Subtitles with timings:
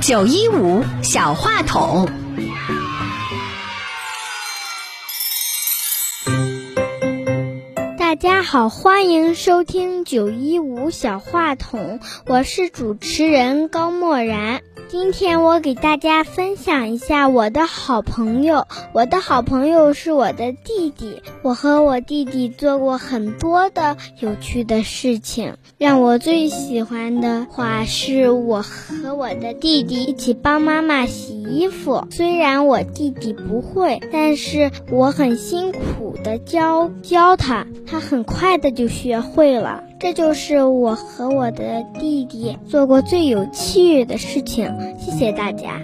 [0.00, 2.08] 九一五小话筒。
[7.98, 14.62] 大家好，欢迎收听九一五小话筒，我是主持人高默然。
[14.90, 18.66] 今天我给大家分享一下我的好朋友。
[18.94, 25.58] 我的好朋友是我的弟弟，我和我弟弟做过很多的有趣的事情。
[25.76, 32.06] 让我最喜欢的话是我和我的弟弟一起帮妈妈洗衣服。
[32.10, 39.84] 虽然我弟弟不会，但是我很辛苦的教教他，他很快的就学会了。
[40.00, 44.72] 这就是我和我的弟弟做过最有趣的事情。
[44.98, 45.80] 谢谢大家。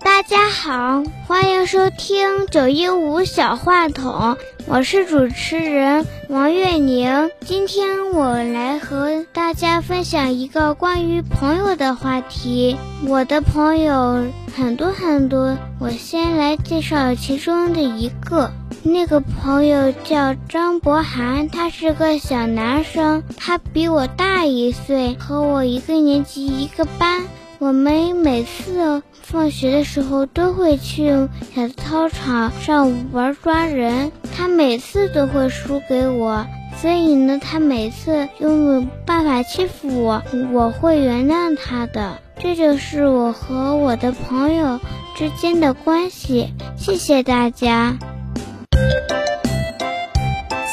[0.00, 4.36] 大家好，欢迎收听九一五小话筒，
[4.70, 7.30] 我是主持人王月宁。
[7.40, 12.76] 今天我来和大家分享一个关于朋友的话题。
[13.06, 18.50] 我的朋友很多很多，我先来介绍其中的一个。
[18.82, 27.22] 那个朋友叫张博涵，他是个小男生，他比我大一岁，和我一个年级一个班。
[27.60, 36.46] 我们每次放学的时候都会去小操场上玩抓人，他每次都会输给我，
[36.80, 42.18] 所以呢，他每次用办法欺负我，我会原谅他的。
[42.38, 44.78] 这就是我和我的朋友
[45.16, 46.54] 之间的关系。
[46.76, 47.98] 谢谢大家。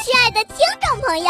[0.04, 1.26] 亲爱的听众朋友，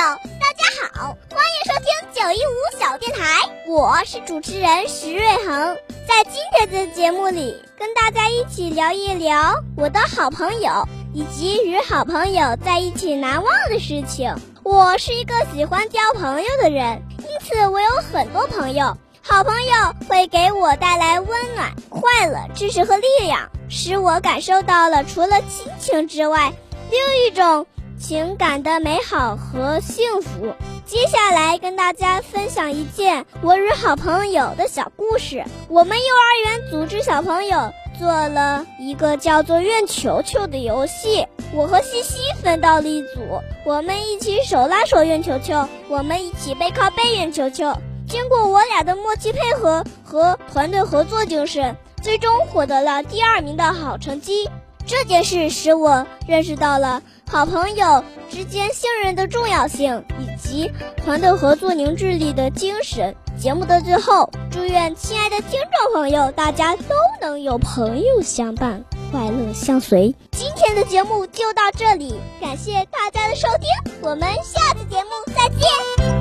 [0.96, 5.76] 好欢迎收听九一五小电台，我是主持人石瑞恒。
[6.08, 14.34] 在今天的节目里，跟大家一起聊一聊我的好朋友以及与好朋友在一起难忘的事情。
[14.62, 18.96] 我是一个喜欢交朋友的人，因此我有很多朋友。
[19.20, 26.50] 好朋友会给我带来温暖、快乐、知识和力量，使我感受到了除了亲情之外。
[26.90, 27.66] 另一种
[27.98, 30.54] 情感的美好和幸福。
[30.84, 35.44] 接下来跟大家分享一件我与好朋友的小故事。
[35.68, 47.74] 我们幼儿园组织小朋友做了一个叫做“运球球”的游戏，我和西西分到了一组，我们一起手拉手运球球，我们一起背靠背运球球。
[48.08, 54.48] 经过我俩的默契配合和团队合作精神，最终获得了第二名的好成绩。
[54.86, 63.14] 这件事使我认识到了好朋友之间信任的重要性，以及团队合作凝聚力的精神。
[63.36, 70.14] 节目的最后，祝愿亲爱的听众朋友，大家都能有朋友相伴，快乐相随。
[70.32, 76.15] 今天的节目就到这里，感谢大家的收听，我们下次节目再见。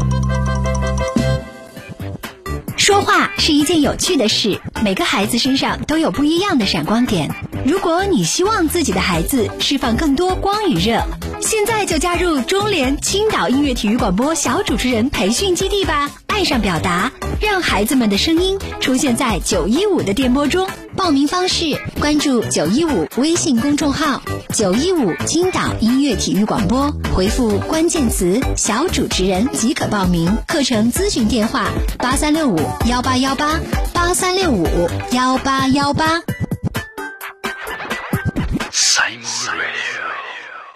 [2.86, 7.32] 说话是一件有趣的事，每个孩子身上都有不一样的闪光点。
[7.66, 11.02] 如果你希望自己的孩子释放更多光与热，
[11.42, 16.12] 现在就加入中联青岛音乐体育广播小主持人培训基地吧！
[16.36, 20.68] 爱上表达，让孩子们的声音出现在九一五的电波中。
[20.94, 30.30] 报名方式：关注九一五微信公众号“九一五青岛音乐体育广播”，回复关键词“小主持人”即可报名。
[30.46, 31.70] 课程咨询电话：
[32.00, 32.60] 八三六五
[32.90, 33.58] 幺八幺八
[33.94, 34.68] 八三六五
[35.12, 36.22] 幺八幺八。